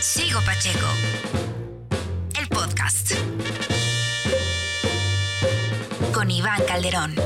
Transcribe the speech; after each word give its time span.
Sigo 0.00 0.38
Pacheco. 0.46 0.86
El 2.40 2.48
podcast. 2.48 3.14
Con 6.14 6.30
Iván 6.30 6.62
Calderón. 6.68 7.16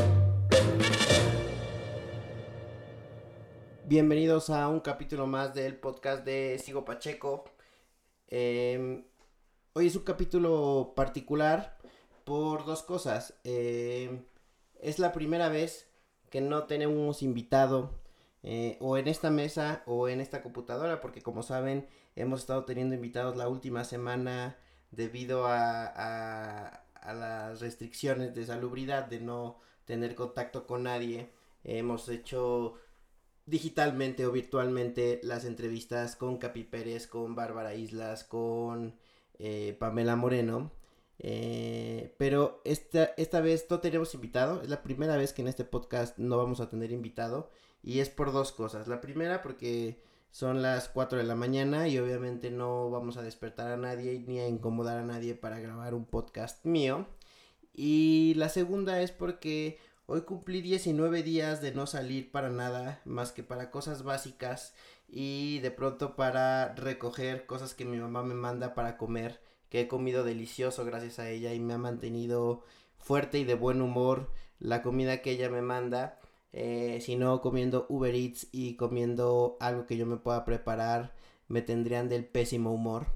Bienvenidos 3.84 4.48
a 4.48 4.68
un 4.68 4.80
capítulo 4.80 5.26
más 5.26 5.52
del 5.52 5.76
podcast 5.76 6.24
de 6.24 6.58
Sigo 6.58 6.86
Pacheco. 6.86 7.44
Eh, 8.28 9.04
hoy 9.74 9.86
es 9.86 9.94
un 9.94 10.04
capítulo 10.04 10.94
particular 10.96 11.76
por 12.24 12.64
dos 12.64 12.82
cosas. 12.82 13.34
Eh, 13.44 14.24
es 14.80 14.98
la 14.98 15.12
primera 15.12 15.50
vez 15.50 15.90
que 16.30 16.40
no 16.40 16.64
tenemos 16.64 17.22
invitado 17.22 18.01
eh, 18.42 18.76
o 18.80 18.98
en 18.98 19.08
esta 19.08 19.30
mesa 19.30 19.82
o 19.86 20.08
en 20.08 20.20
esta 20.20 20.42
computadora, 20.42 21.00
porque 21.00 21.22
como 21.22 21.42
saben 21.42 21.88
hemos 22.16 22.40
estado 22.40 22.64
teniendo 22.64 22.94
invitados 22.94 23.36
la 23.36 23.48
última 23.48 23.84
semana 23.84 24.56
debido 24.90 25.46
a, 25.46 25.86
a, 25.86 27.14
las 27.14 27.60
restricciones 27.60 28.34
de 28.34 28.46
salubridad, 28.46 29.06
de 29.06 29.20
no 29.20 29.58
tener 29.84 30.14
contacto 30.14 30.66
con 30.66 30.84
nadie. 30.84 31.30
hemos 31.64 32.08
hecho 32.08 32.76
digitalmente 33.46 34.26
o 34.26 34.32
virtualmente 34.32 35.20
las 35.22 35.44
entrevistas 35.44 36.16
con 36.16 36.38
Capi 36.38 36.64
Pérez, 36.64 37.06
con 37.06 37.34
Bárbara 37.34 37.74
Islas, 37.74 38.24
con 38.24 38.94
eh, 39.38 39.76
Pamela 39.78 40.16
Moreno. 40.16 40.72
Eh, 41.18 42.14
pero 42.18 42.60
esta, 42.64 43.12
esta 43.16 43.40
vez 43.40 43.66
no 43.70 43.80
tenemos 43.80 44.14
invitado. 44.14 44.62
Es 44.62 44.68
la 44.68 44.82
primera 44.82 45.16
vez 45.16 45.32
que 45.32 45.42
en 45.42 45.48
este 45.48 45.64
podcast 45.64 46.18
no 46.18 46.36
vamos 46.36 46.60
a 46.60 46.68
tener 46.68 46.92
invitado. 46.92 47.50
Y 47.82 48.00
es 48.00 48.08
por 48.10 48.32
dos 48.32 48.52
cosas. 48.52 48.88
La 48.88 49.00
primera 49.00 49.42
porque 49.42 50.02
son 50.30 50.62
las 50.62 50.88
4 50.88 51.18
de 51.18 51.24
la 51.24 51.34
mañana 51.34 51.88
y 51.88 51.98
obviamente 51.98 52.50
no 52.50 52.90
vamos 52.90 53.16
a 53.16 53.22
despertar 53.22 53.70
a 53.70 53.76
nadie 53.76 54.24
ni 54.26 54.40
a 54.40 54.48
incomodar 54.48 54.98
a 54.98 55.04
nadie 55.04 55.34
para 55.34 55.60
grabar 55.60 55.94
un 55.94 56.06
podcast 56.06 56.64
mío. 56.64 57.06
Y 57.74 58.34
la 58.36 58.48
segunda 58.48 59.00
es 59.02 59.12
porque 59.12 59.78
hoy 60.06 60.22
cumplí 60.22 60.62
19 60.62 61.22
días 61.22 61.60
de 61.60 61.72
no 61.72 61.86
salir 61.86 62.30
para 62.32 62.50
nada 62.50 63.00
más 63.04 63.32
que 63.32 63.42
para 63.42 63.70
cosas 63.70 64.02
básicas 64.02 64.74
y 65.08 65.58
de 65.60 65.70
pronto 65.70 66.16
para 66.16 66.74
recoger 66.74 67.44
cosas 67.44 67.74
que 67.74 67.84
mi 67.84 67.98
mamá 67.98 68.22
me 68.22 68.34
manda 68.34 68.74
para 68.74 68.96
comer, 68.96 69.40
que 69.68 69.82
he 69.82 69.88
comido 69.88 70.24
delicioso 70.24 70.84
gracias 70.86 71.18
a 71.18 71.28
ella 71.28 71.52
y 71.52 71.60
me 71.60 71.74
ha 71.74 71.78
mantenido 71.78 72.64
fuerte 72.96 73.38
y 73.38 73.44
de 73.44 73.54
buen 73.54 73.82
humor 73.82 74.30
la 74.58 74.82
comida 74.82 75.20
que 75.20 75.32
ella 75.32 75.50
me 75.50 75.60
manda. 75.60 76.18
Eh, 76.52 76.98
si 77.00 77.16
no 77.16 77.40
comiendo 77.40 77.86
Uber 77.88 78.14
Eats 78.14 78.48
y 78.52 78.76
comiendo 78.76 79.56
algo 79.60 79.86
que 79.86 79.96
yo 79.96 80.06
me 80.06 80.16
pueda 80.16 80.44
preparar, 80.44 81.14
me 81.48 81.62
tendrían 81.62 82.08
del 82.08 82.24
pésimo 82.24 82.72
humor. 82.72 83.06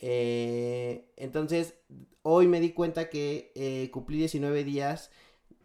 Eh, 0.00 1.10
entonces, 1.16 1.74
hoy 2.22 2.46
me 2.46 2.60
di 2.60 2.72
cuenta 2.72 3.08
que 3.10 3.52
eh, 3.54 3.90
cumplí 3.92 4.18
19 4.18 4.64
días 4.64 5.10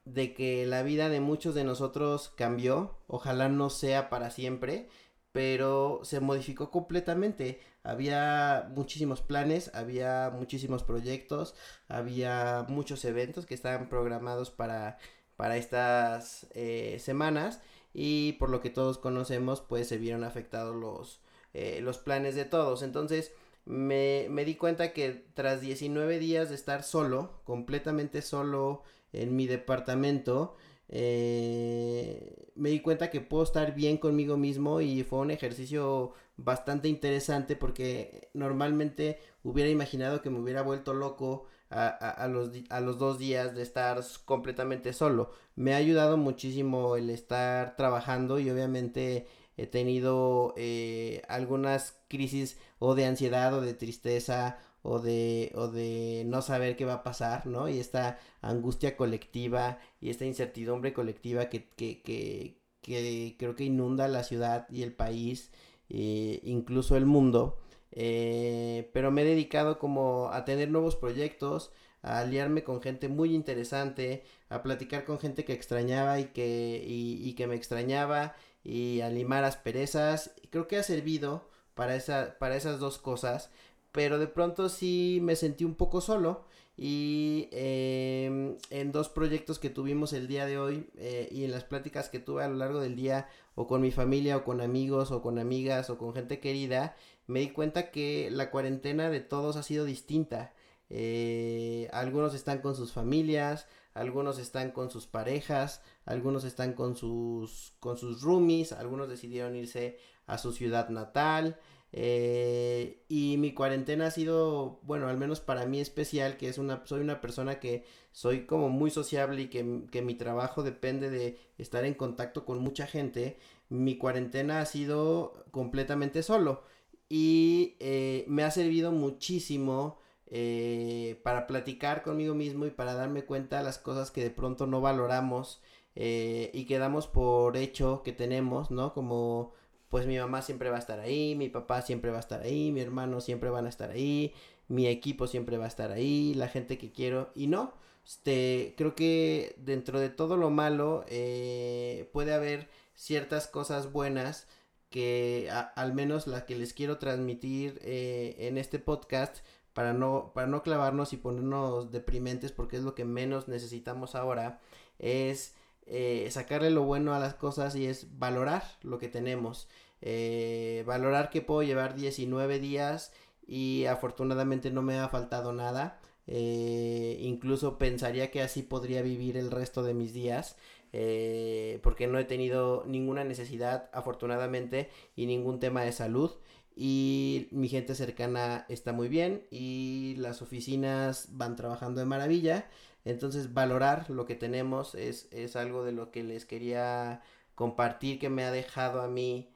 de 0.05 0.33
que 0.33 0.65
la 0.65 0.83
vida 0.83 1.09
de 1.09 1.19
muchos 1.21 1.55
de 1.55 1.63
nosotros 1.63 2.29
cambió. 2.35 2.97
Ojalá 3.07 3.49
no 3.49 3.69
sea 3.69 4.09
para 4.09 4.31
siempre, 4.31 4.89
pero 5.31 6.01
se 6.03 6.19
modificó 6.19 6.71
completamente. 6.71 7.59
Había 7.83 8.69
muchísimos 8.75 9.21
planes, 9.21 9.71
había 9.73 10.31
muchísimos 10.33 10.83
proyectos, 10.83 11.55
había 11.87 12.65
muchos 12.69 13.03
eventos 13.05 13.45
que 13.45 13.53
estaban 13.53 13.89
programados 13.89 14.51
para, 14.51 14.97
para 15.35 15.57
estas 15.57 16.47
eh, 16.53 16.97
semanas 16.99 17.61
y 17.93 18.33
por 18.33 18.49
lo 18.49 18.61
que 18.61 18.69
todos 18.69 18.97
conocemos 18.97 19.61
pues 19.61 19.87
se 19.87 19.97
vieron 19.97 20.23
afectados 20.23 20.75
los, 20.75 21.19
eh, 21.53 21.79
los 21.81 21.97
planes 21.97 22.35
de 22.35 22.45
todos. 22.45 22.83
Entonces 22.83 23.31
me, 23.65 24.27
me 24.29 24.45
di 24.45 24.55
cuenta 24.55 24.93
que 24.93 25.25
tras 25.33 25.61
19 25.61 26.19
días 26.19 26.49
de 26.49 26.55
estar 26.55 26.83
solo, 26.83 27.41
completamente 27.45 28.21
solo 28.21 28.83
en 29.13 29.35
mi 29.35 29.47
departamento, 29.47 30.55
eh, 30.89 32.51
me 32.55 32.69
di 32.69 32.79
cuenta 32.81 33.09
que 33.09 33.21
puedo 33.21 33.43
estar 33.43 33.73
bien 33.73 33.97
conmigo 33.97 34.37
mismo 34.37 34.81
y 34.81 35.03
fue 35.03 35.19
un 35.19 35.31
ejercicio 35.31 36.13
bastante 36.37 36.87
interesante 36.87 37.55
porque 37.55 38.29
normalmente 38.33 39.19
hubiera 39.43 39.69
imaginado 39.69 40.21
que 40.21 40.29
me 40.29 40.39
hubiera 40.39 40.61
vuelto 40.61 40.93
loco 40.93 41.45
a, 41.73 41.87
a, 42.09 42.27
los, 42.27 42.51
a 42.69 42.79
los 42.79 42.97
dos 42.99 43.17
días 43.19 43.55
de 43.55 43.63
estar 43.63 43.99
completamente 44.25 44.93
solo. 44.93 45.31
Me 45.55 45.73
ha 45.73 45.77
ayudado 45.77 46.17
muchísimo 46.17 46.95
el 46.95 47.09
estar 47.09 47.75
trabajando 47.75 48.39
y 48.39 48.49
obviamente 48.49 49.27
he 49.57 49.67
tenido 49.67 50.53
eh, 50.57 51.21
algunas 51.27 51.99
crisis 52.07 52.57
o 52.79 52.95
de 52.95 53.05
ansiedad 53.05 53.53
o 53.53 53.61
de 53.61 53.73
tristeza 53.73 54.57
o 54.81 54.99
de, 54.99 55.51
o 55.55 55.67
de 55.69 56.23
no 56.25 56.41
saber 56.41 56.75
qué 56.75 56.85
va 56.85 56.95
a 56.95 57.03
pasar, 57.03 57.45
¿no? 57.47 57.69
Y 57.69 57.79
esta 57.79 58.19
angustia 58.41 58.97
colectiva 58.97 59.79
y 60.01 60.09
esta 60.09 60.25
incertidumbre 60.25 60.93
colectiva 60.93 61.49
que, 61.49 61.69
que, 61.69 62.01
que, 62.01 62.59
que 62.81 63.35
creo 63.39 63.55
que 63.55 63.63
inunda 63.65 64.07
la 64.07 64.23
ciudad 64.23 64.67
y 64.69 64.83
el 64.83 64.93
país, 64.93 65.51
eh, 65.89 66.41
incluso 66.43 66.97
el 66.97 67.05
mundo. 67.05 67.59
Eh, 67.93 68.89
pero 68.93 69.11
me 69.11 69.21
he 69.21 69.25
dedicado 69.25 69.79
como 69.79 70.29
a 70.31 70.45
tener 70.45 70.69
nuevos 70.69 70.95
proyectos, 70.95 71.71
a 72.01 72.19
aliarme 72.19 72.63
con 72.63 72.81
gente 72.81 73.07
muy 73.07 73.33
interesante, 73.33 74.23
a 74.49 74.63
platicar 74.63 75.05
con 75.05 75.19
gente 75.19 75.45
que 75.45 75.53
extrañaba 75.53 76.19
y 76.19 76.25
que, 76.25 76.83
y, 76.85 77.33
que 77.35 77.47
me 77.47 77.55
extrañaba 77.55 78.35
y 78.63 79.01
a 79.01 79.09
limar 79.09 79.43
asperezas. 79.43 80.31
Creo 80.49 80.67
que 80.67 80.77
ha 80.77 80.83
servido 80.83 81.47
para, 81.75 81.95
esa, 81.95 82.37
para 82.39 82.55
esas 82.55 82.79
dos 82.79 82.97
cosas 82.97 83.51
pero 83.93 84.17
de 84.19 84.27
pronto 84.27 84.67
sí 84.67 85.19
me 85.21 85.37
sentí 85.37 85.63
un 85.63 85.75
poco 85.75 86.01
solo 86.01 86.43
y 86.75 87.47
eh, 87.51 88.57
en 88.71 88.91
dos 88.91 89.07
proyectos 89.07 89.59
que 89.59 89.69
tuvimos 89.69 90.11
el 90.13 90.27
día 90.27 90.47
de 90.47 90.57
hoy 90.57 90.89
eh, 90.97 91.29
y 91.31 91.43
en 91.43 91.51
las 91.51 91.63
pláticas 91.63 92.09
que 92.09 92.19
tuve 92.19 92.43
a 92.43 92.47
lo 92.47 92.55
largo 92.55 92.79
del 92.81 92.95
día 92.95 93.29
o 93.53 93.67
con 93.67 93.81
mi 93.81 93.91
familia 93.91 94.37
o 94.37 94.43
con 94.43 94.61
amigos 94.61 95.11
o 95.11 95.21
con 95.21 95.37
amigas 95.37 95.91
o 95.91 95.99
con 95.99 96.15
gente 96.15 96.39
querida 96.39 96.95
me 97.33 97.39
di 97.39 97.49
cuenta 97.49 97.89
que 97.89 98.29
la 98.31 98.51
cuarentena 98.51 99.09
de 99.09 99.19
todos 99.19 99.55
ha 99.55 99.63
sido 99.63 99.85
distinta 99.85 100.53
eh, 100.89 101.89
algunos 101.91 102.35
están 102.35 102.59
con 102.59 102.75
sus 102.75 102.91
familias 102.93 103.67
algunos 103.95 104.37
están 104.37 104.69
con 104.71 104.91
sus 104.91 105.07
parejas 105.07 105.81
algunos 106.05 106.43
están 106.43 106.73
con 106.73 106.95
sus 106.95 107.73
con 107.79 107.97
sus 107.97 108.21
roomies 108.21 108.71
algunos 108.71 109.09
decidieron 109.09 109.55
irse 109.55 109.97
a 110.27 110.37
su 110.37 110.51
ciudad 110.51 110.89
natal 110.89 111.59
eh, 111.91 113.03
y 113.07 113.37
mi 113.37 113.53
cuarentena 113.53 114.07
ha 114.07 114.11
sido, 114.11 114.79
bueno, 114.81 115.07
al 115.07 115.17
menos 115.17 115.41
para 115.41 115.67
mí 115.67 115.79
especial, 115.79 116.37
que 116.37 116.49
es 116.49 116.57
una, 116.57 116.81
soy 116.87 117.01
una 117.01 117.21
persona 117.21 117.59
que 117.59 117.85
soy 118.11 118.47
como 118.47 118.69
muy 118.69 118.89
sociable 118.89 119.43
y 119.43 119.47
que, 119.47 119.83
que 119.91 120.01
mi 120.01 120.15
trabajo 120.15 120.63
depende 120.63 121.11
de 121.11 121.37
estar 121.59 121.85
en 121.85 121.93
contacto 121.93 122.45
con 122.45 122.57
mucha 122.59 122.87
gente. 122.87 123.37
Mi 123.69 123.99
cuarentena 123.99 124.59
ha 124.59 124.65
sido 124.65 125.45
completamente 125.51 126.23
solo 126.23 126.63
y 127.09 127.75
eh, 127.79 128.25
me 128.27 128.43
ha 128.43 128.51
servido 128.51 128.91
muchísimo 128.91 129.99
eh, 130.27 131.19
para 131.23 131.45
platicar 131.45 132.01
conmigo 132.01 132.33
mismo 132.33 132.65
y 132.65 132.71
para 132.71 132.95
darme 132.95 133.23
cuenta 133.23 133.57
de 133.57 133.63
las 133.63 133.77
cosas 133.77 134.09
que 134.11 134.23
de 134.23 134.31
pronto 134.31 134.65
no 134.65 134.81
valoramos 134.81 135.61
eh, 135.95 136.49
y 136.53 136.65
que 136.65 136.79
damos 136.79 137.07
por 137.07 137.55
hecho 137.55 138.01
que 138.03 138.13
tenemos, 138.13 138.71
¿no? 138.71 138.93
Como 138.93 139.53
pues 139.89 140.07
mi 140.07 140.17
mamá 140.17 140.41
siempre 140.41 140.71
va 140.71 140.77
a 140.77 140.79
estar 140.79 140.99
ahí, 140.99 141.35
mi 141.35 141.49
papá 141.49 141.83
siempre 141.83 142.09
va 142.09 142.17
a 142.17 142.21
estar 142.21 142.41
ahí, 142.41 142.71
mi 142.71 142.81
hermano 142.81 143.21
siempre 143.21 143.51
van 143.51 143.67
a 143.67 143.69
estar 143.69 143.91
ahí, 143.91 144.33
mi 144.67 144.87
equipo 144.87 145.27
siempre 145.27 145.57
va 145.57 145.65
a 145.65 145.67
estar 145.67 145.91
ahí, 145.91 146.33
la 146.33 146.47
gente 146.47 146.79
que 146.79 146.91
quiero 146.91 147.29
y 147.35 147.45
no, 147.45 147.73
este, 148.03 148.73
creo 148.75 148.95
que 148.95 149.53
dentro 149.57 149.99
de 149.99 150.09
todo 150.09 150.35
lo 150.35 150.49
malo 150.49 151.05
eh, 151.09 152.09
puede 152.11 152.33
haber 152.33 152.69
ciertas 152.95 153.47
cosas 153.47 153.91
buenas 153.91 154.47
que 154.93 155.49
al 155.49 155.93
menos 155.95 156.27
las 156.27 156.43
que 156.43 156.55
les 156.55 156.71
quiero 156.71 156.99
transmitir 156.99 157.79
eh, 157.81 158.35
en 158.37 158.59
este 158.59 158.77
podcast 158.77 159.37
para 159.73 159.91
no, 159.91 160.33
para 160.35 160.45
no 160.45 160.61
clavarnos 160.61 161.13
y 161.13 161.17
ponernos 161.17 161.89
deprimentes 161.91 162.51
porque 162.51 162.77
es 162.77 162.83
lo 162.83 162.93
que 162.93 163.03
menos 163.03 163.47
necesitamos 163.47 164.13
ahora 164.13 164.59
es 164.99 165.55
eh, 165.87 166.27
sacarle 166.29 166.69
lo 166.69 166.83
bueno 166.83 167.15
a 167.15 167.19
las 167.19 167.33
cosas 167.33 167.75
y 167.75 167.87
es 167.87 168.19
valorar 168.19 168.63
lo 168.83 168.99
que 168.99 169.07
tenemos. 169.07 169.67
Eh, 170.03 170.83
valorar 170.85 171.31
que 171.31 171.41
puedo 171.41 171.63
llevar 171.63 171.95
19 171.95 172.59
días 172.59 173.11
y 173.47 173.85
afortunadamente 173.85 174.69
no 174.69 174.83
me 174.83 174.99
ha 174.99 175.09
faltado 175.09 175.53
nada. 175.53 175.99
Incluso 176.27 177.79
pensaría 177.79 178.29
que 178.29 178.43
así 178.43 178.61
podría 178.61 179.01
vivir 179.01 179.37
el 179.37 179.49
resto 179.49 179.81
de 179.81 179.95
mis 179.95 180.13
días. 180.13 180.55
Eh, 180.93 181.79
porque 181.81 182.07
no 182.07 182.19
he 182.19 182.25
tenido 182.25 182.83
ninguna 182.85 183.23
necesidad 183.23 183.89
afortunadamente 183.93 184.89
y 185.15 185.25
ningún 185.25 185.59
tema 185.59 185.81
de 185.83 185.91
salud 185.91 186.31
y 186.75 187.47
mi 187.51 187.67
gente 187.67 187.95
cercana 187.95 188.65
está 188.69 188.93
muy 188.93 189.07
bien 189.09 189.47
y 189.49 190.15
las 190.17 190.43
oficinas 190.43 191.29
van 191.31 191.55
trabajando 191.55 191.99
de 191.99 192.05
maravilla 192.05 192.69
entonces 193.05 193.53
valorar 193.53 194.09
lo 194.09 194.25
que 194.25 194.35
tenemos 194.35 194.95
es, 194.95 195.27
es 195.31 195.55
algo 195.55 195.83
de 195.83 195.91
lo 195.91 196.11
que 196.11 196.23
les 196.23 196.45
quería 196.45 197.21
compartir 197.55 198.19
que 198.19 198.29
me 198.29 198.43
ha 198.43 198.51
dejado 198.51 199.01
a 199.01 199.07
mí 199.07 199.49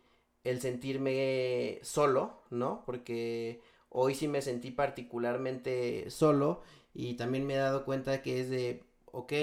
el 0.43 0.61
sentirme 0.61 1.79
solo, 1.83 2.43
¿no? 2.49 2.83
Porque 2.85 3.61
hoy 3.89 4.15
sí 4.15 4.27
me 4.27 4.41
sentí 4.41 4.71
particularmente 4.71 6.09
solo 6.09 6.61
y 6.93 7.15
también 7.15 7.45
me 7.47 7.55
he 7.55 7.57
dado 7.57 7.85
cuenta 7.85 8.21
que 8.21 8.41
es 8.41 8.49
de, 8.49 8.83
ok, 9.11 9.33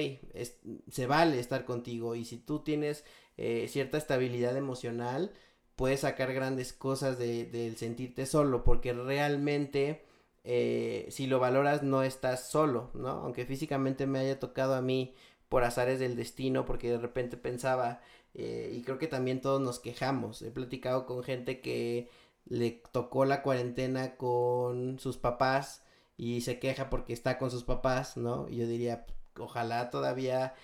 se 0.90 1.06
vale 1.06 1.38
estar 1.40 1.64
contigo 1.64 2.14
y 2.14 2.25
si 2.25 2.38
tú 2.38 2.61
tienes 2.61 3.05
eh, 3.37 3.66
cierta 3.69 3.99
estabilidad 3.99 4.56
emocional, 4.56 5.32
puedes 5.76 6.00
sacar 6.00 6.32
grandes 6.32 6.72
cosas 6.72 7.19
del 7.19 7.50
de, 7.50 7.75
sentirte 7.76 8.26
solo, 8.26 8.64
porque 8.64 8.93
realmente 8.93 10.05
eh, 10.44 11.06
si 11.11 11.26
lo 11.26 11.40
valoras 11.40 11.82
no 11.82 12.02
estás 12.02 12.49
solo, 12.49 12.90
¿no? 12.94 13.11
Aunque 13.11 13.46
físicamente 13.46 14.06
me 14.06 14.20
haya 14.20 14.38
tocado 14.38 14.75
a 14.75 14.82
mí 14.82 15.14
por 15.49 15.64
azares 15.64 15.99
del 16.00 16.16
destino, 16.16 16.64
porque 16.66 16.90
de 16.90 16.99
repente 16.99 17.37
pensaba, 17.37 18.00
eh, 18.34 18.70
y 18.75 18.82
creo 18.82 18.99
que 18.99 19.06
también 19.08 19.40
todos 19.40 19.61
nos 19.61 19.81
quejamos, 19.81 20.43
he 20.43 20.50
platicado 20.50 21.06
con 21.06 21.22
gente 21.22 21.61
que 21.61 22.11
le 22.46 22.82
tocó 22.93 23.25
la 23.25 23.43
cuarentena 23.43 24.16
con 24.16 24.99
sus 24.99 25.16
papás 25.16 25.82
y 26.16 26.43
se 26.43 26.58
queja 26.58 26.90
porque 26.90 27.12
está 27.12 27.38
con 27.38 27.50
sus 27.50 27.64
papás, 27.64 28.16
¿no? 28.16 28.49
Y 28.49 28.56
yo 28.58 28.66
diría, 28.66 29.06
ojalá 29.38 29.90
todavía, 29.90 30.54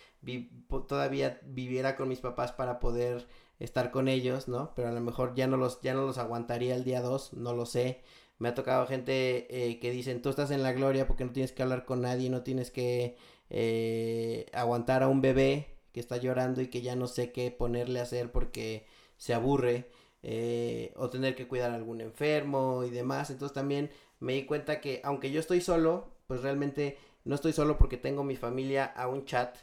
todavía 0.88 1.40
viviera 1.44 1.96
con 1.96 2.08
mis 2.08 2.20
papás 2.20 2.52
para 2.52 2.80
poder 2.80 3.26
estar 3.58 3.90
con 3.90 4.08
ellos, 4.08 4.48
¿no? 4.48 4.72
Pero 4.74 4.88
a 4.88 4.92
lo 4.92 5.00
mejor 5.00 5.34
ya 5.34 5.46
no 5.46 5.56
los, 5.56 5.80
ya 5.82 5.94
no 5.94 6.02
los 6.02 6.18
aguantaría 6.18 6.74
el 6.74 6.84
día 6.84 7.00
2, 7.00 7.34
no 7.34 7.54
lo 7.54 7.66
sé. 7.66 8.02
Me 8.38 8.48
ha 8.48 8.54
tocado 8.54 8.86
gente 8.86 9.46
eh, 9.50 9.78
que 9.80 9.90
dicen, 9.90 10.22
tú 10.22 10.30
estás 10.30 10.50
en 10.50 10.62
la 10.62 10.72
gloria 10.72 11.06
porque 11.06 11.24
no 11.24 11.32
tienes 11.32 11.52
que 11.52 11.62
hablar 11.62 11.84
con 11.84 12.00
nadie, 12.00 12.30
no 12.30 12.42
tienes 12.42 12.70
que 12.70 13.16
eh, 13.50 14.46
aguantar 14.52 15.02
a 15.02 15.08
un 15.08 15.20
bebé 15.20 15.76
que 15.92 16.00
está 16.00 16.16
llorando 16.16 16.62
y 16.62 16.68
que 16.68 16.82
ya 16.82 16.96
no 16.96 17.06
sé 17.06 17.32
qué 17.32 17.50
ponerle 17.50 18.00
a 18.00 18.04
hacer 18.04 18.32
porque 18.32 18.86
se 19.18 19.34
aburre. 19.34 19.90
Eh, 20.22 20.92
o 20.96 21.08
tener 21.08 21.34
que 21.34 21.48
cuidar 21.48 21.70
a 21.70 21.76
algún 21.76 22.00
enfermo 22.00 22.84
y 22.84 22.90
demás. 22.90 23.30
Entonces 23.30 23.54
también 23.54 23.90
me 24.20 24.34
di 24.34 24.44
cuenta 24.46 24.80
que 24.80 25.00
aunque 25.04 25.30
yo 25.30 25.40
estoy 25.40 25.60
solo, 25.60 26.08
pues 26.26 26.42
realmente 26.42 26.98
no 27.24 27.34
estoy 27.34 27.52
solo 27.52 27.78
porque 27.78 27.96
tengo 27.96 28.24
mi 28.24 28.36
familia 28.36 28.84
a 28.84 29.08
un 29.08 29.24
chat, 29.24 29.56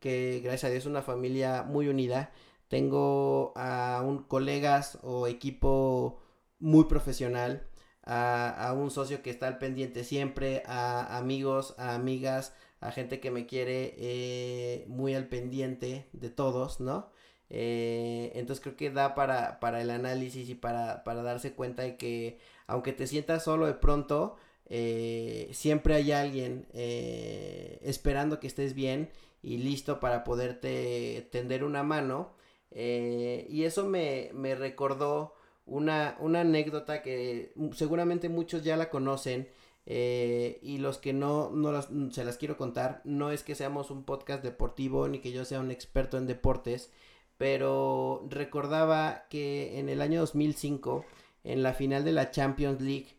que 0.00 0.40
gracias 0.42 0.64
a 0.64 0.68
Dios 0.70 0.84
es 0.84 0.90
una 0.90 1.02
familia 1.02 1.62
muy 1.62 1.88
unida. 1.88 2.32
Tengo 2.68 3.52
a 3.56 4.02
un 4.04 4.24
colegas 4.24 4.98
o 5.02 5.26
equipo 5.26 6.20
muy 6.58 6.84
profesional, 6.84 7.68
a, 8.02 8.68
a 8.68 8.72
un 8.72 8.90
socio 8.90 9.22
que 9.22 9.30
está 9.30 9.46
al 9.48 9.58
pendiente 9.58 10.04
siempre, 10.04 10.62
a 10.66 11.16
amigos, 11.16 11.74
a 11.78 11.94
amigas, 11.94 12.54
a 12.80 12.92
gente 12.92 13.20
que 13.20 13.30
me 13.30 13.46
quiere 13.46 13.94
eh, 13.98 14.84
muy 14.88 15.14
al 15.14 15.28
pendiente 15.28 16.08
de 16.12 16.30
todos, 16.30 16.80
¿no? 16.80 17.10
Eh, 17.48 18.32
entonces 18.34 18.62
creo 18.62 18.76
que 18.76 18.90
da 18.90 19.14
para, 19.14 19.60
para 19.60 19.80
el 19.80 19.90
análisis 19.90 20.48
y 20.48 20.54
para, 20.54 21.04
para, 21.04 21.22
darse 21.22 21.54
cuenta 21.54 21.82
de 21.82 21.96
que 21.96 22.40
aunque 22.66 22.92
te 22.92 23.06
sientas 23.06 23.44
solo 23.44 23.66
de 23.66 23.74
pronto, 23.74 24.36
eh, 24.68 25.48
siempre 25.52 25.94
hay 25.94 26.12
alguien 26.12 26.66
eh, 26.72 27.78
esperando 27.82 28.40
que 28.40 28.46
estés 28.46 28.74
bien 28.74 29.10
y 29.42 29.58
listo 29.58 30.00
para 30.00 30.24
poderte 30.24 31.28
tender 31.30 31.64
una 31.64 31.82
mano. 31.82 32.34
y 32.72 33.64
eso 33.64 33.86
me, 33.86 34.30
me 34.34 34.54
recordó 34.54 35.34
una, 35.66 36.16
una, 36.20 36.40
anécdota 36.42 37.02
que 37.02 37.52
seguramente 37.72 38.28
muchos 38.28 38.64
ya 38.64 38.76
la 38.76 38.90
conocen. 38.90 39.48
y 39.86 40.78
los 40.78 40.98
que 40.98 41.12
no, 41.12 41.50
no 41.50 41.82
se 42.12 42.24
las 42.24 42.38
quiero 42.38 42.56
contar, 42.56 43.02
no 43.04 43.30
es 43.30 43.42
que 43.44 43.54
seamos 43.54 43.90
un 43.90 44.04
podcast 44.04 44.42
deportivo 44.42 45.08
ni 45.08 45.20
que 45.20 45.32
yo 45.32 45.44
sea 45.44 45.60
un 45.60 45.70
experto 45.70 46.18
en 46.18 46.26
deportes, 46.26 46.90
pero 47.38 48.26
recordaba 48.30 49.26
que 49.28 49.78
en 49.78 49.88
el 49.88 50.00
año 50.00 50.20
2005, 50.20 51.04
en 51.44 51.62
la 51.62 51.74
final 51.74 52.04
de 52.04 52.12
la 52.12 52.30
Champions 52.30 52.80
League, 52.80 53.15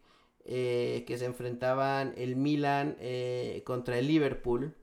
eh, 0.49 1.03
que 1.05 1.17
se 1.17 1.25
enfrentaban 1.25 2.13
el 2.17 2.37
Milan 2.37 2.95
eh, 3.01 3.63
contra 3.65 3.99
el 3.99 4.07
Liverpool, 4.07 4.75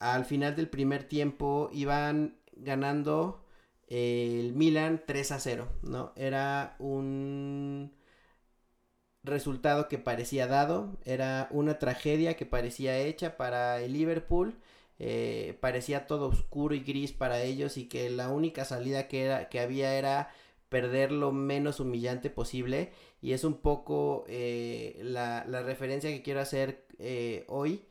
al 0.00 0.24
final 0.24 0.56
del 0.56 0.68
primer 0.68 1.04
tiempo 1.04 1.70
iban 1.72 2.36
ganando 2.56 3.44
eh, 3.88 4.40
el 4.40 4.52
Milan 4.54 5.02
3 5.06 5.32
a 5.32 5.40
0, 5.40 5.68
¿no? 5.82 6.12
Era 6.16 6.74
un 6.80 7.92
resultado 9.22 9.88
que 9.88 9.98
parecía 9.98 10.48
dado, 10.48 10.98
era 11.04 11.48
una 11.52 11.78
tragedia 11.78 12.36
que 12.36 12.46
parecía 12.46 12.98
hecha 12.98 13.36
para 13.36 13.80
el 13.80 13.92
Liverpool 13.92 14.56
parecía 15.60 16.06
todo 16.06 16.28
oscuro 16.28 16.74
y 16.74 16.80
gris 16.80 17.12
para 17.12 17.42
ellos 17.42 17.76
y 17.76 17.86
que 17.86 18.08
la 18.10 18.30
única 18.30 18.64
salida 18.64 19.08
que, 19.08 19.24
era, 19.24 19.48
que 19.50 19.60
había 19.60 19.94
era 19.98 20.30
perder 20.68 21.12
lo 21.12 21.32
menos 21.32 21.80
humillante 21.80 22.30
posible 22.30 22.92
y 23.20 23.32
es 23.32 23.44
un 23.44 23.54
poco 23.54 24.24
eh, 24.28 24.98
la, 25.02 25.44
la, 25.46 25.62
referencia 25.62 26.10
que 26.10 26.22
quiero 26.22 26.40
hacer 26.40 26.86
eh, 26.98 27.44
hoy 27.48 27.84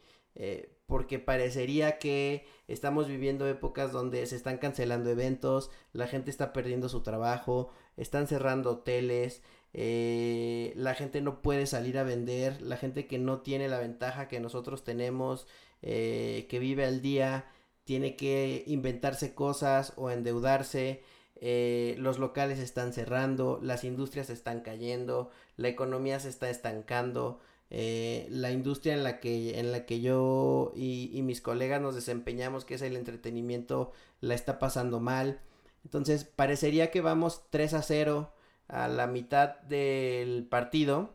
porque 0.86 1.18
parecería 1.18 1.98
que 1.98 2.45
estamos 2.68 3.07
viviendo 3.07 3.48
épocas 3.48 3.94
donde 3.94 4.25
se 4.25 4.36
están 4.36 4.57
cancelando 4.57 5.10
eventos, 5.10 5.72
la 5.94 6.07
gente 6.07 6.30
está 6.30 6.51
perdiendo 6.51 6.89
su 6.89 7.01
trabajo, 7.01 7.72
están 7.95 8.27
cerrando 8.27 8.72
hoteles, 8.72 9.42
la 9.74 10.94
gente 10.94 11.22
no 11.22 11.42
puede 11.42 11.68
salir 11.68 11.98
a 11.98 12.04
vender, 12.04 12.62
la 12.62 12.75
gente 12.75 13.07
que 13.07 13.18
no 13.18 13.39
tiene 13.39 13.69
la 13.69 13.80
ventaja 13.80 14.27
que 14.27 14.42
nosotros 14.42 14.83
tenemos 14.83 15.48
eh, 15.88 16.48
que 16.50 16.57
vive 16.57 16.83
al 16.83 17.04
día 17.04 17.45
tiene 17.83 18.16
que 18.16 18.63
inventarse 18.66 19.36
cosas 19.36 19.94
o 19.98 20.10
endeudarse. 20.10 21.04
Eh, 21.38 21.96
los 22.00 22.18
locales 22.20 22.60
están 22.60 22.94
cerrando, 22.94 23.60
las 23.62 23.84
industrias 23.84 24.30
están 24.30 24.62
cayendo, 24.62 25.32
la 25.58 25.68
economía 25.68 26.20
se 26.20 26.30
está 26.30 26.50
estancando, 26.50 27.40
eh, 27.70 28.28
la 28.30 28.52
industria 28.52 28.94
en 28.94 29.04
la 29.04 29.20
que, 29.20 29.60
en 29.60 29.72
la 29.72 29.86
que 29.86 30.02
yo 30.02 30.72
y, 30.76 31.10
y, 31.14 31.22
mis 31.24 31.42
colegas 31.42 31.82
nos 31.82 31.96
desempeñamos, 31.96 32.64
que 32.64 32.76
es 32.76 32.82
el 32.82 32.96
entretenimiento, 32.96 33.92
la 34.22 34.36
está 34.36 34.60
pasando 34.60 35.00
mal. 35.00 35.42
Entonces 35.84 36.24
parecería 36.24 36.92
que 36.92 37.02
vamos 37.02 37.44
3 37.50 37.74
a 37.74 37.82
0 37.82 38.32
a 38.68 38.88
la 38.88 39.08
mitad 39.08 39.60
del 39.62 40.48
partido, 40.48 41.14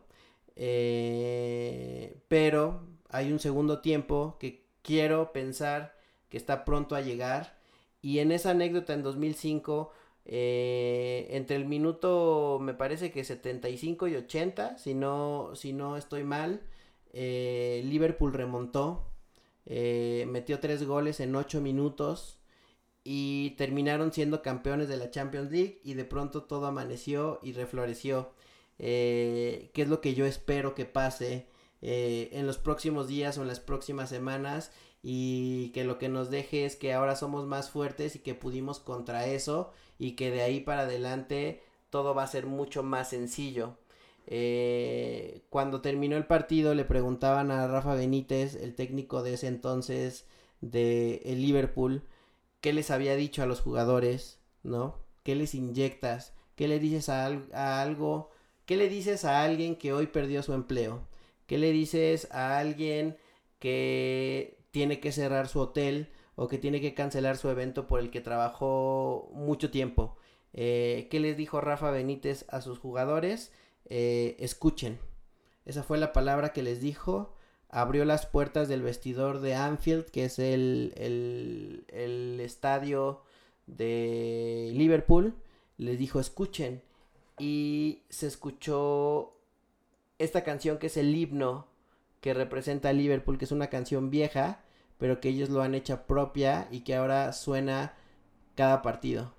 pero 2.27 2.81
hay 3.09 3.31
un 3.31 3.39
segundo 3.39 3.81
tiempo 3.81 4.37
que 4.39 4.65
quiero 4.81 5.33
pensar 5.33 5.95
que 6.29 6.37
está 6.37 6.65
pronto 6.65 6.95
a 6.95 7.01
llegar. 7.01 7.59
Y 8.01 8.19
en 8.19 8.31
esa 8.31 8.51
anécdota 8.51 8.93
en 8.93 9.03
2005, 9.03 9.91
eh, 10.33 11.27
entre 11.31 11.57
el 11.57 11.65
minuto, 11.65 12.57
me 12.61 12.73
parece 12.73 13.11
que 13.11 13.25
75 13.25 14.07
y 14.07 14.15
80, 14.15 14.77
si 14.77 14.93
no, 14.93 15.51
si 15.55 15.73
no 15.73 15.97
estoy 15.97 16.23
mal, 16.23 16.61
eh, 17.11 17.81
Liverpool 17.85 18.31
remontó, 18.31 19.11
eh, 19.65 20.25
metió 20.29 20.61
tres 20.61 20.85
goles 20.85 21.19
en 21.19 21.35
8 21.35 21.59
minutos 21.59 22.39
y 23.03 23.51
terminaron 23.57 24.13
siendo 24.13 24.41
campeones 24.41 24.87
de 24.87 24.95
la 24.95 25.11
Champions 25.11 25.51
League 25.51 25.81
y 25.83 25.95
de 25.95 26.05
pronto 26.05 26.43
todo 26.43 26.65
amaneció 26.65 27.39
y 27.43 27.51
refloreció. 27.51 28.31
¿Qué 28.77 29.71
es 29.75 29.89
lo 29.89 30.01
que 30.01 30.15
yo 30.15 30.25
espero 30.25 30.73
que 30.73 30.85
pase 30.85 31.47
eh, 31.81 32.29
en 32.33 32.45
los 32.45 32.59
próximos 32.59 33.07
días 33.07 33.37
o 33.37 33.41
en 33.41 33.47
las 33.47 33.59
próximas 33.59 34.09
semanas 34.09 34.71
y 35.01 35.69
que 35.69 35.83
lo 35.83 35.97
que 35.97 36.09
nos 36.09 36.29
deje 36.29 36.65
es 36.65 36.75
que 36.75 36.93
ahora 36.93 37.15
somos 37.15 37.47
más 37.47 37.71
fuertes 37.71 38.15
y 38.15 38.19
que 38.19 38.35
pudimos 38.35 38.79
contra 38.79 39.25
eso 39.25 39.71
y 40.01 40.13
que 40.13 40.31
de 40.31 40.41
ahí 40.41 40.61
para 40.61 40.81
adelante 40.81 41.61
todo 41.91 42.15
va 42.15 42.23
a 42.23 42.27
ser 42.27 42.47
mucho 42.47 42.81
más 42.81 43.11
sencillo. 43.11 43.77
Eh, 44.25 45.43
cuando 45.49 45.81
terminó 45.81 46.17
el 46.17 46.25
partido 46.25 46.73
le 46.73 46.85
preguntaban 46.85 47.51
a 47.51 47.67
Rafa 47.67 47.93
Benítez, 47.93 48.55
el 48.55 48.73
técnico 48.73 49.21
de 49.21 49.35
ese 49.35 49.45
entonces 49.47 50.25
de 50.59 51.21
el 51.25 51.43
Liverpool, 51.43 52.01
qué 52.61 52.73
les 52.73 52.89
había 52.89 53.15
dicho 53.15 53.43
a 53.43 53.45
los 53.45 53.61
jugadores, 53.61 54.39
¿no? 54.63 54.97
¿Qué 55.23 55.35
les 55.35 55.53
inyectas? 55.53 56.33
¿Qué 56.55 56.67
le 56.67 56.79
dices 56.79 57.09
a, 57.09 57.27
a 57.53 57.81
algo? 57.83 58.31
¿Qué 58.65 58.77
le 58.77 58.89
dices 58.89 59.23
a 59.23 59.43
alguien 59.43 59.75
que 59.75 59.93
hoy 59.93 60.07
perdió 60.07 60.41
su 60.41 60.53
empleo? 60.53 61.07
¿Qué 61.45 61.59
le 61.59 61.71
dices 61.71 62.27
a 62.31 62.57
alguien 62.57 63.17
que 63.59 64.57
tiene 64.71 64.99
que 64.99 65.11
cerrar 65.11 65.47
su 65.47 65.59
hotel 65.59 66.09
o 66.35 66.47
que 66.47 66.57
tiene 66.57 66.81
que 66.81 66.93
cancelar 66.93 67.37
su 67.37 67.49
evento 67.49 67.87
por 67.87 67.99
el 67.99 68.11
que 68.11 68.21
trabajó 68.21 69.29
mucho 69.33 69.71
tiempo? 69.71 70.17
Eh, 70.53 71.07
¿Qué 71.09 71.19
les 71.19 71.37
dijo 71.37 71.61
Rafa 71.61 71.91
Benítez 71.91 72.45
a 72.49 72.61
sus 72.61 72.79
jugadores? 72.79 73.51
Eh, 73.85 74.35
escuchen. 74.39 74.99
Esa 75.65 75.83
fue 75.83 75.97
la 75.97 76.13
palabra 76.13 76.53
que 76.53 76.63
les 76.63 76.81
dijo. 76.81 77.35
Abrió 77.69 78.03
las 78.05 78.25
puertas 78.25 78.67
del 78.67 78.81
vestidor 78.81 79.39
de 79.39 79.55
Anfield, 79.55 80.05
que 80.05 80.25
es 80.25 80.39
el, 80.39 80.93
el, 80.97 81.85
el 81.89 82.39
estadio 82.41 83.21
de 83.67 84.71
Liverpool. 84.73 85.35
Les 85.77 85.97
dijo, 85.97 86.19
escuchen. 86.19 86.81
Y 87.39 88.03
se 88.09 88.27
escuchó 88.27 89.37
esta 90.19 90.43
canción 90.43 90.77
que 90.77 90.87
es 90.87 90.97
el 90.97 91.15
himno 91.15 91.67
que 92.19 92.33
representa 92.33 92.89
a 92.89 92.93
Liverpool, 92.93 93.37
que 93.37 93.45
es 93.45 93.51
una 93.51 93.67
canción 93.67 94.11
vieja, 94.11 94.63
pero 95.01 95.19
que 95.19 95.29
ellos 95.29 95.49
lo 95.49 95.63
han 95.63 95.73
hecho 95.73 96.03
propia 96.03 96.67
y 96.69 96.81
que 96.81 96.95
ahora 96.95 97.33
suena 97.33 97.93
cada 98.53 98.83
partido. 98.83 99.33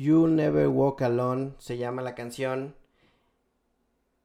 You'll 0.00 0.34
Never 0.34 0.66
Walk 0.68 1.02
Alone 1.02 1.52
se 1.58 1.76
llama 1.76 2.00
la 2.00 2.14
canción. 2.14 2.74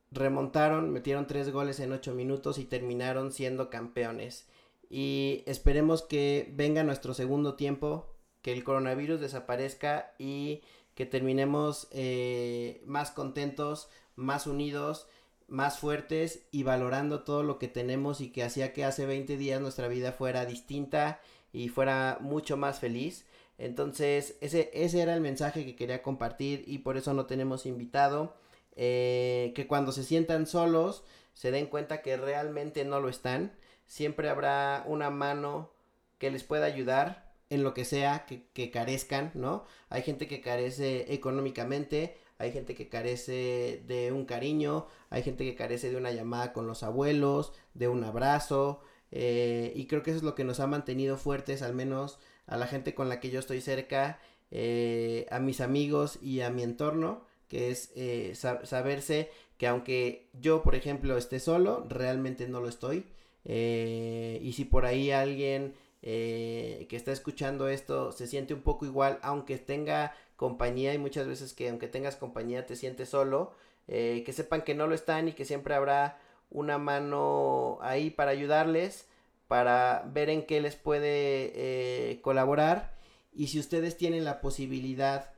Remontaron, 0.09 0.89
metieron 0.91 1.27
tres 1.27 1.51
goles 1.51 1.81
en 1.81 1.91
ocho 1.91 2.13
minutos 2.13 2.59
y 2.59 2.63
terminaron 2.63 3.33
siendo 3.33 3.69
campeones. 3.69 4.47
Y 4.89 5.43
esperemos 5.45 6.01
que 6.01 6.49
venga 6.55 6.85
nuestro 6.85 7.13
segundo 7.13 7.55
tiempo, 7.55 8.15
que 8.41 8.53
el 8.53 8.63
coronavirus 8.63 9.19
desaparezca 9.19 10.13
y 10.17 10.61
que 10.93 11.05
terminemos 11.05 11.89
eh, 11.91 12.81
más 12.85 13.11
contentos, 13.11 13.89
más 14.15 14.47
unidos, 14.47 15.09
más 15.47 15.79
fuertes 15.79 16.45
y 16.51 16.63
valorando 16.63 17.23
todo 17.23 17.43
lo 17.43 17.59
que 17.59 17.67
tenemos 17.67 18.21
y 18.21 18.31
que 18.31 18.43
hacía 18.43 18.73
que 18.73 18.83
hace 18.83 19.05
20 19.05 19.37
días 19.37 19.61
nuestra 19.61 19.87
vida 19.87 20.11
fuera 20.11 20.45
distinta 20.45 21.19
y 21.53 21.69
fuera 21.69 22.17
mucho 22.21 22.57
más 22.57 22.79
feliz. 22.79 23.25
Entonces, 23.57 24.35
ese, 24.41 24.69
ese 24.73 25.01
era 25.01 25.13
el 25.13 25.21
mensaje 25.21 25.65
que 25.65 25.75
quería 25.75 26.01
compartir 26.01 26.63
y 26.67 26.79
por 26.79 26.97
eso 26.97 27.13
no 27.13 27.25
tenemos 27.25 27.65
invitado. 27.65 28.35
Eh, 28.77 29.53
que 29.55 29.67
cuando 29.67 29.93
se 29.93 30.03
sientan 30.03 30.47
solos 30.47 31.05
se 31.33 31.49
den 31.51 31.67
cuenta 31.67 32.01
que 32.01 32.17
realmente 32.17 32.83
no 32.85 32.99
lo 32.99 33.09
están. 33.09 33.53
Siempre 33.85 34.29
habrá 34.29 34.83
una 34.87 35.09
mano 35.09 35.71
que 36.17 36.31
les 36.31 36.43
pueda 36.43 36.65
ayudar 36.65 37.33
en 37.49 37.63
lo 37.63 37.73
que 37.73 37.85
sea 37.85 38.25
que, 38.25 38.47
que 38.53 38.71
carezcan, 38.71 39.31
¿no? 39.35 39.65
Hay 39.89 40.01
gente 40.01 40.27
que 40.27 40.41
carece 40.41 41.13
económicamente, 41.13 42.17
hay 42.37 42.51
gente 42.51 42.75
que 42.75 42.89
carece 42.89 43.83
de 43.87 44.11
un 44.11 44.25
cariño, 44.25 44.87
hay 45.09 45.23
gente 45.23 45.45
que 45.45 45.55
carece 45.55 45.89
de 45.89 45.97
una 45.97 46.11
llamada 46.11 46.53
con 46.53 46.67
los 46.67 46.83
abuelos, 46.83 47.53
de 47.73 47.87
un 47.87 48.03
abrazo, 48.03 48.81
eh, 49.11 49.71
y 49.75 49.85
creo 49.87 50.03
que 50.03 50.11
eso 50.11 50.17
es 50.17 50.23
lo 50.23 50.35
que 50.35 50.43
nos 50.43 50.59
ha 50.59 50.67
mantenido 50.67 51.17
fuertes, 51.17 51.61
al 51.61 51.73
menos 51.73 52.19
a 52.47 52.57
la 52.57 52.67
gente 52.67 52.93
con 52.93 53.09
la 53.09 53.19
que 53.19 53.29
yo 53.29 53.39
estoy 53.39 53.61
cerca, 53.61 54.19
eh, 54.51 55.25
a 55.31 55.39
mis 55.39 55.61
amigos 55.61 56.19
y 56.21 56.41
a 56.41 56.49
mi 56.49 56.63
entorno, 56.63 57.25
que 57.47 57.71
es 57.71 57.91
eh, 57.95 58.33
saberse 58.35 59.29
que 59.57 59.67
aunque 59.67 60.27
yo, 60.33 60.61
por 60.63 60.75
ejemplo, 60.75 61.17
esté 61.17 61.39
solo, 61.39 61.85
realmente 61.87 62.47
no 62.47 62.59
lo 62.59 62.67
estoy. 62.67 63.05
y 63.45 64.53
si 64.53 64.65
por 64.65 64.85
ahí 64.85 65.11
alguien 65.11 65.75
que 66.01 66.87
está 66.91 67.11
escuchando 67.11 67.67
esto 67.67 68.11
se 68.11 68.27
siente 68.27 68.53
un 68.53 68.61
poco 68.61 68.85
igual, 68.85 69.19
aunque 69.23 69.57
tenga 69.57 70.13
compañía 70.35 70.93
y 70.93 70.97
muchas 70.97 71.27
veces 71.27 71.53
que 71.53 71.69
aunque 71.69 71.87
tengas 71.87 72.15
compañía 72.15 72.65
te 72.65 72.75
sientes 72.75 73.09
solo, 73.09 73.53
que 73.87 74.33
sepan 74.33 74.63
que 74.63 74.73
no 74.73 74.87
lo 74.87 74.95
están 74.95 75.27
y 75.27 75.33
que 75.33 75.45
siempre 75.45 75.75
habrá 75.75 76.17
una 76.49 76.77
mano 76.77 77.77
ahí 77.81 78.09
para 78.09 78.31
ayudarles, 78.31 79.07
para 79.47 80.03
ver 80.11 80.29
en 80.29 80.45
qué 80.45 80.61
les 80.61 80.75
puede 80.75 81.51
eh, 81.55 82.21
colaborar. 82.21 82.95
Y 83.33 83.47
si 83.47 83.59
ustedes 83.59 83.97
tienen 83.97 84.25
la 84.25 84.41
posibilidad 84.41 85.33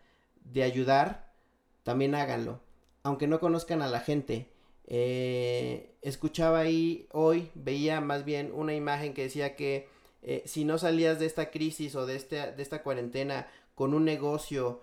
de 0.45 0.63
ayudar, 0.63 1.33
también 1.83 2.15
háganlo. 2.15 2.61
Aunque 3.03 3.27
no 3.27 3.39
conozcan 3.39 3.81
a 3.81 3.87
la 3.87 3.99
gente. 3.99 4.49
Eh, 4.85 5.95
escuchaba 6.01 6.59
ahí 6.59 7.07
hoy, 7.11 7.51
veía 7.55 7.99
más 7.99 8.23
bien 8.23 8.51
una 8.53 8.73
imagen 8.73 9.13
que 9.13 9.23
decía 9.23 9.55
que 9.55 9.89
eh, 10.21 10.43
si 10.45 10.63
no 10.63 10.77
salías 10.77 11.19
de 11.19 11.25
esta 11.25 11.51
crisis 11.51 11.95
o 11.95 12.05
de, 12.05 12.15
este, 12.15 12.51
de 12.51 12.63
esta 12.63 12.83
cuarentena 12.83 13.47
con 13.75 13.93
un 13.93 14.05
negocio 14.05 14.81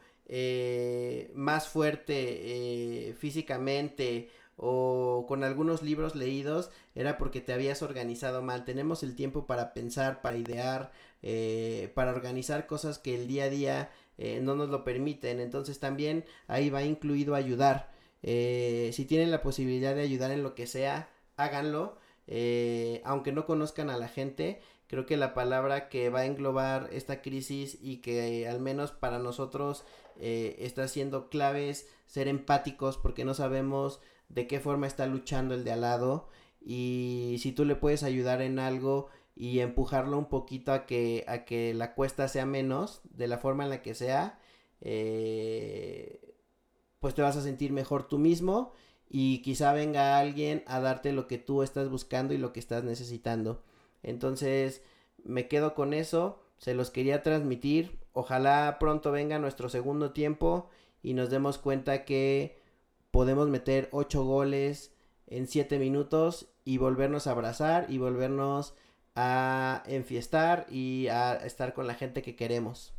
más 1.34 1.68
fuerte 1.68 3.14
físicamente 3.18 4.30
o 4.56 5.24
con 5.26 5.42
algunos 5.42 5.82
libros 5.82 6.14
leídos 6.14 6.70
era 6.94 7.18
porque 7.18 7.40
te 7.40 7.52
habías 7.52 7.82
organizado 7.82 8.42
mal. 8.42 8.64
Tenemos 8.64 9.02
el 9.02 9.16
tiempo 9.16 9.46
para 9.46 9.74
pensar, 9.74 10.22
para 10.22 10.36
idear, 10.36 10.92
eh, 11.22 11.90
para 11.94 12.12
organizar 12.12 12.66
cosas 12.66 12.98
que 12.98 13.14
el 13.14 13.26
día 13.26 13.44
a 13.44 13.50
día 13.50 13.90
eh, 14.18 14.40
no 14.40 14.54
nos 14.54 14.68
lo 14.68 14.84
permiten. 14.84 15.40
Entonces 15.40 15.80
también 15.80 16.24
ahí 16.46 16.70
va 16.70 16.84
incluido 16.84 17.34
ayudar. 17.34 17.92
Eh, 18.22 18.90
si 18.92 19.04
tienen 19.04 19.30
la 19.30 19.42
posibilidad 19.42 19.94
de 19.94 20.02
ayudar 20.02 20.30
en 20.30 20.42
lo 20.42 20.54
que 20.54 20.66
sea, 20.66 21.10
háganlo. 21.36 21.98
aunque 23.04 23.32
no 23.32 23.46
conozcan 23.46 23.90
a 23.90 23.98
la 23.98 24.08
gente, 24.08 24.60
creo 24.86 25.04
que 25.06 25.16
la 25.16 25.34
palabra 25.34 25.88
que 25.88 26.08
va 26.10 26.20
a 26.20 26.26
englobar 26.26 26.88
esta 26.92 27.20
crisis 27.22 27.78
y 27.82 27.98
que 27.98 28.48
al 28.48 28.60
menos 28.60 28.92
para 28.92 29.18
nosotros 29.18 29.84
está 30.20 30.88
siendo 30.88 31.28
clave 31.28 31.70
es 31.70 31.88
ser 32.06 32.28
empáticos 32.28 32.98
porque 32.98 33.24
no 33.24 33.34
sabemos 33.34 34.00
de 34.28 34.46
qué 34.46 34.60
forma 34.60 34.86
está 34.86 35.06
luchando 35.06 35.54
el 35.54 35.64
de 35.64 35.72
al 35.72 35.82
lado 35.82 36.28
y 36.64 37.36
si 37.40 37.52
tú 37.52 37.64
le 37.64 37.76
puedes 37.76 38.02
ayudar 38.02 38.40
en 38.40 38.58
algo 38.58 39.08
y 39.36 39.60
empujarlo 39.60 40.16
un 40.16 40.28
poquito 40.28 40.72
a 40.72 40.86
que, 40.86 41.24
a 41.28 41.44
que 41.44 41.74
la 41.74 41.94
cuesta 41.94 42.28
sea 42.28 42.46
menos, 42.46 43.00
de 43.04 43.26
la 43.28 43.38
forma 43.38 43.64
en 43.64 43.70
la 43.70 43.82
que 43.82 43.94
sea, 43.94 44.38
eh, 44.80 46.34
pues 47.00 47.14
te 47.14 47.22
vas 47.22 47.36
a 47.36 47.42
sentir 47.42 47.72
mejor 47.72 48.08
tú 48.08 48.18
mismo 48.18 48.72
y 49.08 49.42
quizá 49.42 49.72
venga 49.72 50.18
alguien 50.18 50.62
a 50.66 50.80
darte 50.80 51.12
lo 51.12 51.26
que 51.26 51.38
tú 51.38 51.62
estás 51.62 51.88
buscando 51.90 52.32
y 52.32 52.38
lo 52.38 52.52
que 52.52 52.60
estás 52.60 52.84
necesitando. 52.84 53.62
Entonces, 54.02 54.82
me 55.22 55.48
quedo 55.48 55.74
con 55.74 55.94
eso, 55.94 56.40
se 56.58 56.74
los 56.74 56.90
quería 56.90 57.22
transmitir, 57.22 57.98
ojalá 58.14 58.78
pronto 58.80 59.12
venga 59.12 59.38
nuestro 59.38 59.68
segundo 59.68 60.12
tiempo 60.12 60.70
y 61.02 61.12
nos 61.12 61.28
demos 61.28 61.58
cuenta 61.58 62.06
que 62.06 62.58
podemos 63.10 63.48
meter 63.48 63.88
8 63.92 64.24
goles 64.24 64.94
en 65.26 65.46
7 65.46 65.78
minutos 65.78 66.48
y 66.64 66.78
volvernos 66.78 67.26
a 67.26 67.32
abrazar 67.32 67.86
y 67.90 67.98
volvernos 67.98 68.74
a 69.14 69.82
enfiestar 69.86 70.66
y 70.70 71.08
a 71.08 71.34
estar 71.34 71.74
con 71.74 71.86
la 71.86 71.94
gente 71.94 72.22
que 72.22 72.36
queremos. 72.36 72.94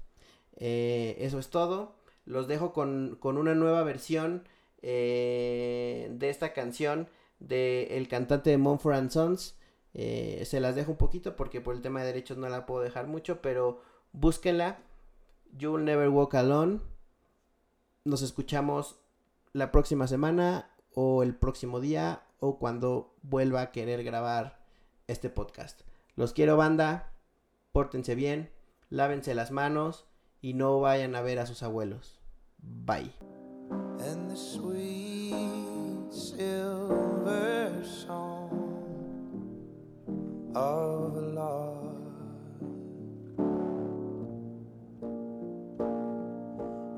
Eh, 0.55 1.17
eso 1.19 1.39
es 1.39 1.49
todo. 1.49 1.95
Los 2.25 2.47
dejo 2.47 2.73
con, 2.73 3.19
una 3.21 3.55
nueva 3.55 3.83
versión 3.83 4.47
eh, 4.81 6.07
de 6.11 6.29
esta 6.29 6.53
canción 6.53 7.09
del 7.39 7.87
el 7.91 8.07
cantante 8.07 8.49
de 8.51 8.57
Monfort 8.57 9.11
Sons. 9.11 9.57
Eh, 9.93 10.43
se 10.45 10.59
las 10.59 10.75
dejo 10.75 10.91
un 10.91 10.97
poquito 10.97 11.35
porque 11.35 11.61
por 11.61 11.75
el 11.75 11.81
tema 11.81 12.01
de 12.01 12.07
derechos 12.07 12.37
no 12.37 12.49
la 12.49 12.65
puedo 12.65 12.83
dejar 12.83 13.07
mucho, 13.07 13.41
pero 13.41 13.81
búsquenla. 14.13 14.79
You'll 15.57 15.83
Never 15.83 16.09
Walk 16.09 16.35
Alone. 16.35 16.81
Nos 18.03 18.21
escuchamos 18.21 18.99
la 19.53 19.71
próxima 19.71 20.07
semana 20.07 20.69
o 20.93 21.23
el 21.23 21.35
próximo 21.35 21.79
día 21.79 22.23
o 22.39 22.59
cuando 22.59 23.13
vuelva 23.23 23.61
a 23.61 23.71
querer 23.71 24.03
grabar 24.03 24.59
este 25.07 25.29
podcast. 25.29 25.81
Los 26.15 26.33
quiero 26.33 26.57
banda, 26.57 27.11
pórtense 27.71 28.15
bien, 28.15 28.51
lávense 28.89 29.33
las 29.33 29.51
manos 29.51 30.05
y 30.41 30.53
no 30.53 30.79
vayan 30.79 31.15
a 31.15 31.21
ver 31.21 31.39
a 31.39 31.45
sus 31.45 31.63
abuelos. 31.63 32.19
Bye. 32.59 33.13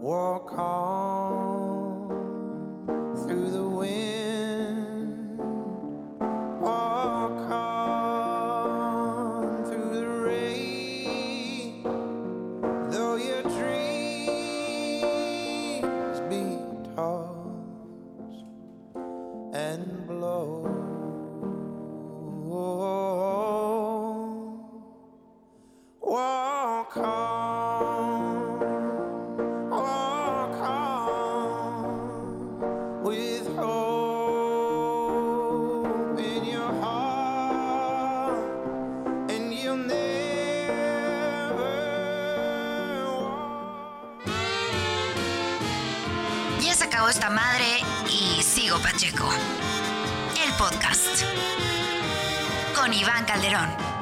walk 0.08 0.58
on 0.58 2.08
through 3.28 3.52
the 3.52 3.67
esta 47.10 47.30
madre 47.30 47.66
y 48.10 48.44
sigo 48.44 48.80
Pacheco. 48.80 49.30
El 50.44 50.52
podcast 50.54 51.24
con 52.76 52.94
Iván 52.94 53.24
Calderón. 53.26 53.97